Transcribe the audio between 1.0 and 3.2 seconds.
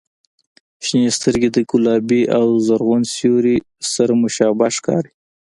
سترګې د ګلابي او زرغون